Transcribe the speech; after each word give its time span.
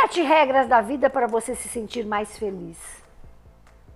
Sete 0.00 0.22
regras 0.22 0.66
da 0.66 0.80
vida 0.80 1.10
para 1.10 1.26
você 1.26 1.54
se 1.54 1.68
sentir 1.68 2.06
mais 2.06 2.38
feliz. 2.38 2.78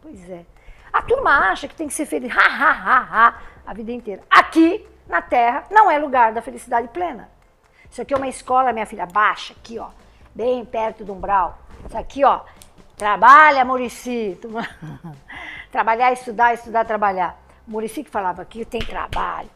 Pois 0.02 0.28
é. 0.28 0.44
A 0.92 1.00
turma 1.00 1.50
acha 1.50 1.66
que 1.66 1.74
tem 1.74 1.88
que 1.88 1.94
ser 1.94 2.04
feliz, 2.04 2.30
ha, 2.36 2.40
ha, 2.40 2.70
ha, 2.70 3.08
ha, 3.10 3.38
a 3.66 3.72
vida 3.72 3.90
inteira. 3.90 4.22
Aqui, 4.28 4.86
na 5.08 5.22
Terra, 5.22 5.64
não 5.70 5.90
é 5.90 5.98
lugar 5.98 6.30
da 6.34 6.42
felicidade 6.42 6.88
plena. 6.88 7.30
Isso 7.90 8.02
aqui 8.02 8.12
é 8.12 8.16
uma 8.18 8.28
escola, 8.28 8.70
minha 8.70 8.84
filha, 8.84 9.06
baixa, 9.06 9.54
aqui, 9.54 9.78
ó, 9.78 9.88
bem 10.34 10.62
perto 10.66 11.06
do 11.06 11.14
umbral. 11.14 11.58
Isso 11.86 11.96
aqui, 11.96 12.22
ó, 12.22 12.42
trabalha, 12.98 13.64
Murici. 13.64 14.38
Trabalhar, 15.72 16.12
estudar, 16.12 16.52
estudar, 16.52 16.84
trabalhar. 16.84 17.36
Murici 17.66 18.04
que 18.04 18.10
falava 18.10 18.42
aqui, 18.42 18.64
tem 18.66 18.80
trabalho. 18.80 19.48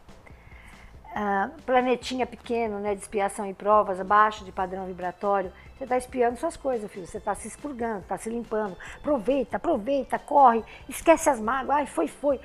Ah, 1.15 1.49
planetinha 1.65 2.25
pequeno, 2.25 2.79
né, 2.79 2.93
de 2.93 3.01
expiação 3.01 3.45
e 3.47 3.53
provas, 3.53 3.99
abaixo 3.99 4.45
de 4.45 4.51
padrão 4.51 4.85
vibratório. 4.85 5.51
Você 5.75 5.83
está 5.83 5.97
espiando 5.97 6.37
suas 6.37 6.55
coisas, 6.55 6.91
filho. 6.91 7.07
Você 7.07 7.17
está 7.17 7.33
se 7.33 7.47
expurgando, 7.47 7.99
está 7.99 8.17
se 8.17 8.29
limpando. 8.29 8.77
Aproveita, 8.97 9.57
aproveita, 9.57 10.19
corre, 10.19 10.63
esquece 10.87 11.29
as 11.29 11.39
mágoas. 11.39 11.77
Ai, 11.77 11.85
foi, 11.87 12.07
foi. 12.07 12.39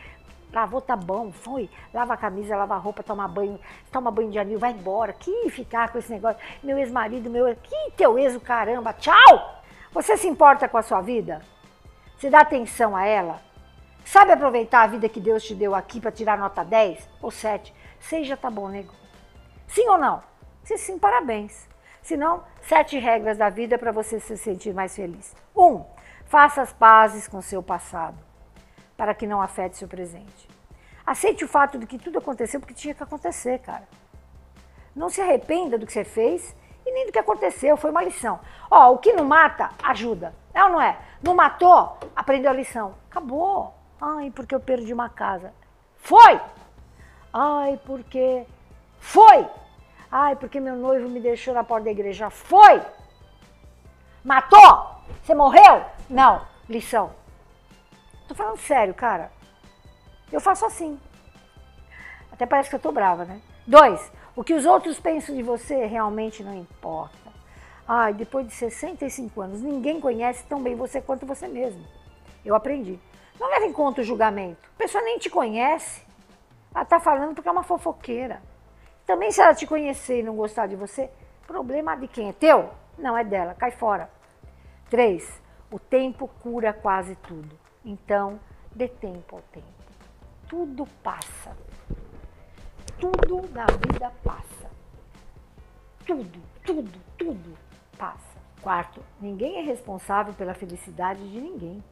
Lavou, 0.53 0.81
tá 0.81 0.95
bom, 0.95 1.33
foi. 1.33 1.69
Lava 1.93 2.15
a 2.15 2.17
camisa, 2.17 2.57
lava 2.57 2.75
a 2.75 2.79
roupa, 2.79 3.03
toma 3.03 3.27
banho, 3.27 3.59
toma 3.91 4.11
banho 4.11 4.31
de 4.31 4.39
anil, 4.39 4.59
vai 4.59 4.71
embora. 4.71 5.13
Que 5.13 5.51
ficar 5.51 5.91
com 5.91 5.99
esse 5.99 6.13
negócio? 6.13 6.41
Meu 6.63 6.79
ex-marido, 6.79 7.29
meu. 7.29 7.55
Que 7.57 7.91
teu 7.97 8.19
ex, 8.19 8.37
caramba, 8.39 8.93
tchau! 8.93 9.63
Você 9.93 10.17
se 10.17 10.29
importa 10.29 10.69
com 10.69 10.79
a 10.79 10.83
sua 10.83 11.01
vida? 11.01 11.43
Você 12.17 12.31
dá 12.31 12.41
atenção 12.41 12.97
a 12.97 13.05
ela? 13.05 13.41
Sabe 14.05 14.33
aproveitar 14.33 14.83
a 14.83 14.87
vida 14.87 15.09
que 15.09 15.21
Deus 15.21 15.43
te 15.43 15.55
deu 15.55 15.75
aqui 15.75 16.01
para 16.01 16.13
tirar 16.13 16.39
nota 16.39 16.63
10 16.63 17.09
ou 17.23 17.31
7? 17.31 17.75
Seja 17.99 18.37
tá 18.37 18.51
bom, 18.51 18.69
nego. 18.69 18.93
Sim 19.67 19.89
ou 19.89 19.99
não? 19.99 20.23
Se 20.63 20.77
sim, 20.79 20.99
parabéns. 20.99 21.69
Se 22.03 22.19
não, 22.19 22.45
sete 22.61 22.99
regras 22.99 23.39
da 23.39 23.49
vida 23.49 23.79
para 23.79 23.91
você 23.91 24.21
se 24.21 24.37
sentir 24.37 24.75
mais 24.75 24.95
feliz. 24.95 25.35
Um, 25.57 25.85
faça 26.27 26.61
as 26.61 26.71
pazes 26.71 27.27
com 27.27 27.41
seu 27.41 27.63
passado, 27.63 28.19
para 28.95 29.15
que 29.15 29.27
não 29.27 29.41
afete 29.41 29.79
seu 29.79 29.89
presente. 29.89 30.49
Aceite 31.07 31.45
o 31.45 31.49
fato 31.49 31.79
de 31.79 31.87
que 31.87 31.99
tudo 31.99 32.19
aconteceu 32.19 32.61
porque 32.61 32.75
tinha 32.75 32.95
que 32.95 33.03
acontecer, 33.03 33.59
cara. 33.61 33.89
Não 34.95 35.09
se 35.09 35.23
arrependa 35.23 35.79
do 35.79 35.87
que 35.87 35.93
você 35.93 36.05
fez 36.05 36.55
e 36.85 36.93
nem 36.93 37.07
do 37.07 37.13
que 37.13 37.19
aconteceu, 37.19 37.75
foi 37.77 37.91
uma 37.91 38.05
lição. 38.05 38.39
Ó, 38.71 38.93
o 38.93 38.99
que 38.99 39.15
não 39.15 39.25
mata, 39.25 39.71
ajuda. 39.83 40.35
É 40.53 40.63
ou 40.63 40.71
não 40.71 40.81
é? 40.81 40.99
Não 41.23 41.35
matou, 41.35 41.99
aprendeu 42.15 42.51
a 42.51 42.55
lição. 42.55 42.95
Acabou. 43.11 43.75
Ai, 44.07 44.31
porque 44.31 44.55
eu 44.55 44.61
perdi 44.61 44.93
uma 44.93 45.09
casa. 45.09 45.51
Foi! 45.97 46.39
Ai, 47.33 47.81
porque. 47.87 48.47
Foi! 48.99 49.49
Ai, 50.13 50.37
porque 50.37 50.61
meu 50.61 50.77
noivo 50.77 51.09
me 51.09 51.21
deixou 51.21 51.55
na 51.55 51.65
porta 51.65 51.87
da 51.87 51.91
igreja. 51.91 52.29
Foi! 52.29 52.83
Matou? 54.23 55.01
Você 55.23 55.35
morreu? 55.35 55.87
Não. 56.11 56.47
Lição. 56.69 57.13
Tô 58.29 58.35
falando 58.35 58.59
sério, 58.59 58.93
cara. 58.93 59.33
Eu 60.31 60.41
faço 60.41 60.67
assim. 60.67 61.01
Até 62.31 62.45
parece 62.45 62.69
que 62.69 62.77
eu 62.77 62.81
tô 62.81 62.93
brava, 62.93 63.25
né? 63.25 63.41
Dois, 63.67 64.13
o 64.37 64.45
que 64.45 64.53
os 64.53 64.67
outros 64.67 65.01
pensam 65.01 65.35
de 65.35 65.43
você 65.43 65.87
realmente 65.87 66.45
não 66.45 66.55
importa. 66.55 67.33
Ai, 67.89 68.13
depois 68.13 68.47
de 68.47 68.53
65 68.53 69.41
anos, 69.41 69.63
ninguém 69.63 69.99
conhece 69.99 70.45
tão 70.45 70.63
bem 70.63 70.75
você 70.75 71.01
quanto 71.01 71.25
você 71.25 71.49
mesmo. 71.49 71.83
Eu 72.45 72.55
aprendi. 72.55 73.01
Não 73.39 73.49
leve 73.49 73.67
em 73.67 73.73
conta 73.73 74.01
o 74.01 74.05
julgamento. 74.05 74.69
A 74.75 74.79
pessoa 74.79 75.03
nem 75.03 75.19
te 75.19 75.29
conhece. 75.29 76.03
Ela 76.75 76.83
está 76.83 76.99
falando 77.01 77.35
porque 77.35 77.49
é 77.49 77.53
uma 77.53 77.63
fofoqueira. 77.63 78.43
Também 79.07 79.31
se 79.31 79.41
ela 79.41 79.55
te 79.55 79.67
conhecer 79.67 80.21
e 80.21 80.23
não 80.23 80.35
gostar 80.35 80.67
de 80.67 80.77
você, 80.77 81.11
problema 81.47 81.95
de 81.97 82.09
quem? 82.09 82.31
É 82.31 82.33
teu? 82.33 82.71
Não, 82.97 83.17
é 83.17 83.25
dela, 83.25 83.55
cai 83.55 83.71
fora. 83.71 84.11
Três, 84.89 85.43
o 85.71 85.79
tempo 85.79 86.29
cura 86.43 86.73
quase 86.73 87.17
tudo. 87.17 87.59
Então, 87.85 88.41
dê 88.75 88.89
tempo 88.89 89.37
ao 89.37 89.43
tempo. 89.43 89.67
Tudo 90.49 90.87
passa. 91.03 91.57
Tudo 92.99 93.49
na 93.53 93.67
vida 93.67 94.13
passa. 94.23 94.71
Tudo, 96.07 96.41
tudo, 96.65 97.01
tudo 97.19 97.59
passa. 97.99 98.35
Quarto, 98.63 99.03
ninguém 99.21 99.59
é 99.59 99.63
responsável 99.63 100.33
pela 100.33 100.55
felicidade 100.55 101.29
de 101.31 101.41
ninguém. 101.41 101.83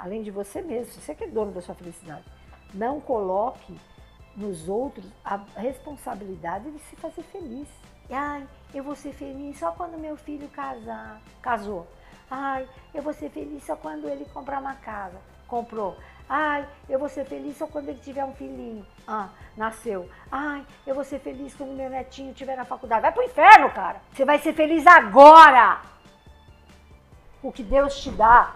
Além 0.00 0.22
de 0.22 0.30
você 0.30 0.62
mesmo. 0.62 0.94
Você 0.94 1.14
que 1.14 1.24
é 1.24 1.26
dono 1.26 1.52
da 1.52 1.60
sua 1.60 1.74
felicidade. 1.74 2.24
Não 2.72 3.00
coloque 3.00 3.78
nos 4.34 4.66
outros 4.66 5.04
a 5.22 5.36
responsabilidade 5.56 6.70
de 6.70 6.78
se 6.80 6.96
fazer 6.96 7.22
feliz. 7.24 7.68
Ai, 8.10 8.48
eu 8.72 8.82
vou 8.82 8.96
ser 8.96 9.12
feliz 9.12 9.58
só 9.58 9.72
quando 9.72 9.98
meu 9.98 10.16
filho 10.16 10.48
casar. 10.48 11.20
Casou. 11.42 11.86
Ai, 12.30 12.66
eu 12.94 13.02
vou 13.02 13.12
ser 13.12 13.28
feliz 13.28 13.62
só 13.64 13.76
quando 13.76 14.08
ele 14.08 14.24
comprar 14.32 14.60
uma 14.60 14.74
casa. 14.74 15.18
Comprou. 15.46 15.96
Ai, 16.26 16.66
eu 16.88 16.98
vou 16.98 17.08
ser 17.08 17.26
feliz 17.26 17.58
só 17.58 17.66
quando 17.66 17.88
ele 17.90 17.98
tiver 17.98 18.24
um 18.24 18.32
filhinho. 18.32 18.86
Ah, 19.06 19.28
nasceu. 19.54 20.08
Ai, 20.32 20.64
eu 20.86 20.94
vou 20.94 21.04
ser 21.04 21.18
feliz 21.18 21.54
quando 21.54 21.72
meu 21.72 21.90
netinho 21.90 22.30
estiver 22.30 22.56
na 22.56 22.64
faculdade. 22.64 23.02
Vai 23.02 23.12
pro 23.12 23.22
inferno, 23.22 23.70
cara. 23.70 24.00
Você 24.14 24.24
vai 24.24 24.38
ser 24.38 24.54
feliz 24.54 24.86
agora. 24.86 25.82
O 27.42 27.52
que 27.52 27.62
Deus 27.62 28.00
te 28.00 28.10
dá. 28.10 28.54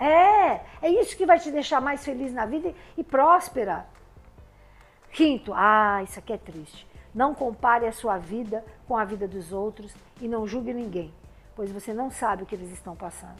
É, 0.00 0.62
é 0.80 0.88
isso 0.88 1.14
que 1.14 1.26
vai 1.26 1.38
te 1.38 1.50
deixar 1.50 1.78
mais 1.78 2.02
feliz 2.02 2.32
na 2.32 2.46
vida 2.46 2.72
e 2.96 3.04
próspera. 3.04 3.86
Quinto, 5.12 5.52
ah, 5.54 6.02
isso 6.02 6.18
aqui 6.18 6.32
é 6.32 6.38
triste. 6.38 6.88
Não 7.14 7.34
compare 7.34 7.86
a 7.86 7.92
sua 7.92 8.16
vida 8.16 8.64
com 8.88 8.96
a 8.96 9.04
vida 9.04 9.28
dos 9.28 9.52
outros 9.52 9.94
e 10.20 10.26
não 10.26 10.46
julgue 10.46 10.72
ninguém, 10.72 11.12
pois 11.54 11.70
você 11.70 11.92
não 11.92 12.10
sabe 12.10 12.44
o 12.44 12.46
que 12.46 12.54
eles 12.54 12.70
estão 12.70 12.96
passando. 12.96 13.38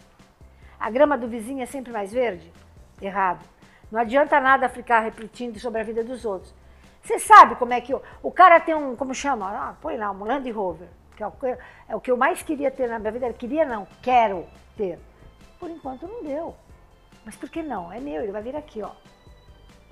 A 0.79 0.91
grama 0.91 1.17
do 1.17 1.29
vizinho 1.29 1.63
é 1.63 1.67
sempre 1.67 1.93
mais 1.93 2.13
verde? 2.13 2.53
Errado. 3.01 3.43
Não 3.91 3.99
adianta 3.99 4.39
nada 4.39 4.69
ficar 4.69 5.01
repetindo 5.01 5.59
sobre 5.59 5.81
a 5.81 5.85
vida 5.85 6.05
dos 6.05 6.25
outros. 6.25 6.55
Você 7.03 7.19
sabe 7.19 7.55
como 7.55 7.73
é 7.73 7.81
que 7.81 7.95
o, 8.23 8.31
cara 8.31 8.61
tem 8.61 8.75
um, 8.75 8.95
como 8.95 9.15
chama? 9.15 9.49
Ah, 9.51 9.75
põe 9.81 9.97
lá, 9.97 10.11
um 10.11 10.25
Land 10.25 10.51
Rover, 10.51 10.89
que 11.17 11.23
é 11.23 11.27
o, 11.27 11.33
é 11.89 11.97
o 11.97 12.01
que 12.01 12.11
eu 12.11 12.17
mais 12.17 12.43
queria 12.43 12.71
ter 12.71 12.89
na 12.89 12.99
minha 12.99 13.13
vida. 13.13 13.33
Queria 13.33 13.65
não, 13.65 13.87
quero 14.03 14.47
ter. 14.77 14.99
Por 15.61 15.71
enquanto 15.71 16.09
não 16.09 16.25
deu. 16.25 16.57
Mas 17.25 17.37
por 17.37 17.51
que 17.51 17.63
não? 17.63 17.93
É 17.93 18.01
meu, 18.01 18.23
ele 18.23 18.33
vai 18.33 18.43
vir 18.43 18.57
aqui, 18.57 18.83
ó. 18.83 18.91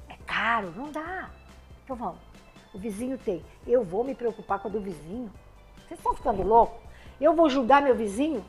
É 0.08 0.16
caro, 0.26 0.72
não 0.74 0.90
dá. 0.90 1.28
Então 1.84 1.94
vamos. 1.94 2.18
O 2.74 2.78
vizinho 2.78 3.18
tem. 3.18 3.44
Eu 3.66 3.84
vou 3.84 4.02
me 4.02 4.14
preocupar 4.14 4.58
com 4.58 4.68
a 4.68 4.70
do 4.70 4.80
vizinho? 4.80 5.30
Vocês 5.86 6.00
estão 6.00 6.14
ficando 6.14 6.42
loucos? 6.42 6.80
Eu 7.20 7.34
vou 7.34 7.50
julgar 7.50 7.82
meu 7.82 7.94
vizinho? 7.94 8.44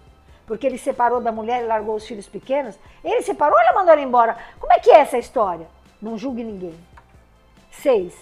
Porque 0.47 0.65
ele 0.65 0.77
separou 0.77 1.21
da 1.21 1.31
mulher 1.31 1.61
e 1.61 1.67
largou 1.67 1.95
os 1.95 2.07
filhos 2.07 2.27
pequenos? 2.27 2.79
Ele 3.03 3.21
separou 3.21 3.55
ou 3.55 3.61
ela 3.61 3.73
mandou 3.73 3.93
ele 3.93 4.03
embora? 4.03 4.37
Como 4.59 4.71
é 4.73 4.79
que 4.79 4.89
é 4.89 4.99
essa 4.99 5.17
história? 5.17 5.67
Não 6.01 6.17
julgue 6.17 6.43
ninguém. 6.43 6.75
Seis. 7.69 8.17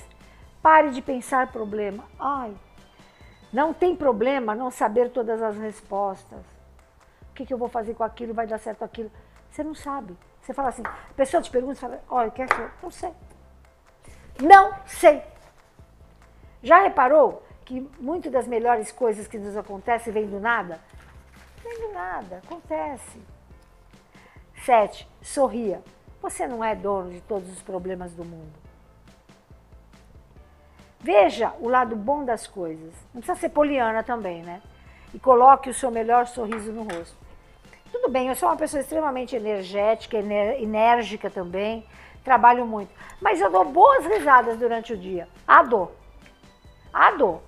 Pare 0.61 0.89
de 0.89 1.01
pensar 1.01 1.51
problema. 1.51 2.03
Ai, 2.19 2.53
não 3.51 3.73
tem 3.73 3.95
problema 3.95 4.53
não 4.53 4.69
saber 4.69 5.09
todas 5.09 5.41
as 5.41 5.57
respostas. 5.57 6.56
Que, 7.37 7.45
que 7.45 7.53
eu 7.53 7.57
vou 7.57 7.69
fazer 7.69 7.93
com 7.93 8.03
aquilo? 8.03 8.33
Vai 8.33 8.47
dar 8.47 8.57
certo 8.57 8.81
aquilo? 8.81 9.11
Você 9.51 9.63
não 9.63 9.75
sabe. 9.75 10.17
Você 10.41 10.55
fala 10.55 10.69
assim, 10.69 10.81
a 10.83 11.13
pessoa 11.15 11.39
te 11.39 11.51
pergunta, 11.51 11.75
você 11.75 11.81
fala, 11.81 12.01
olha, 12.09 12.31
quer 12.31 12.49
que 12.49 12.59
eu? 12.59 12.71
Não 12.81 12.89
sei. 12.89 13.13
Não 14.41 14.73
sei. 14.87 15.21
Já 16.63 16.81
reparou 16.81 17.45
que 17.63 17.87
muitas 17.99 18.31
das 18.31 18.47
melhores 18.47 18.91
coisas 18.91 19.27
que 19.27 19.37
nos 19.37 19.55
acontecem 19.55 20.11
vêm 20.11 20.25
do 20.25 20.39
nada? 20.39 20.79
Vem 21.63 21.79
do 21.79 21.93
nada, 21.93 22.41
acontece. 22.43 23.21
Sete, 24.65 25.07
sorria. 25.21 25.83
Você 26.19 26.47
não 26.47 26.63
é 26.63 26.73
dono 26.73 27.11
de 27.11 27.21
todos 27.21 27.51
os 27.51 27.61
problemas 27.61 28.13
do 28.13 28.25
mundo. 28.25 28.53
Veja 30.99 31.53
o 31.59 31.69
lado 31.69 31.95
bom 31.95 32.25
das 32.25 32.47
coisas. 32.47 32.95
Não 33.13 33.21
precisa 33.21 33.39
ser 33.39 33.49
poliana 33.49 34.01
também, 34.01 34.41
né? 34.41 34.59
E 35.13 35.19
coloque 35.19 35.69
o 35.69 35.73
seu 35.73 35.91
melhor 35.91 36.25
sorriso 36.25 36.71
no 36.71 36.81
rosto. 36.81 37.26
Tudo 37.91 38.09
bem, 38.09 38.27
eu 38.27 38.35
sou 38.35 38.49
uma 38.49 38.57
pessoa 38.57 38.81
extremamente 38.81 39.35
energética, 39.35 40.17
enérgica 40.17 41.29
também 41.29 41.85
trabalho 42.27 42.67
muito. 42.67 42.93
Mas 43.21 43.39
eu 43.39 43.49
dou 43.49 43.63
boas 43.63 44.05
risadas 44.05 44.59
durante 44.59 44.91
o 44.91 44.97
dia. 44.97 45.29
A 45.47 45.63
dor. 45.63 45.93
A 46.91 47.11
dor. 47.11 47.41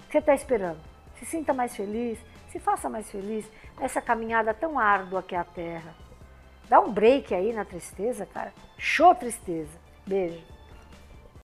O 0.00 0.06
que 0.06 0.12
você 0.12 0.18
está 0.18 0.34
esperando? 0.34 0.78
Se 1.18 1.24
sinta 1.24 1.54
mais 1.54 1.74
feliz, 1.74 2.18
se 2.50 2.58
faça 2.58 2.90
mais 2.90 3.10
feliz 3.10 3.50
nessa 3.80 4.02
caminhada 4.02 4.52
tão 4.52 4.78
árdua 4.78 5.22
que 5.22 5.34
é 5.34 5.38
a 5.38 5.44
Terra. 5.44 5.94
Dá 6.68 6.78
um 6.78 6.92
break 6.92 7.34
aí 7.34 7.54
na 7.54 7.64
tristeza, 7.64 8.26
cara. 8.26 8.52
Show 8.76 9.14
tristeza. 9.14 9.78
Beijo. 10.06 10.51